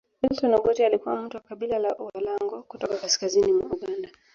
Milton 0.21 0.53
Obote 0.53 0.85
alikuwa 0.85 1.15
mtu 1.21 1.37
wa 1.37 1.43
Kabila 1.43 1.79
la 1.79 1.95
Walango 1.99 2.63
kutoka 2.63 2.97
kaskazini 2.97 3.51
mwa 3.53 3.65
Uganda 3.69 4.09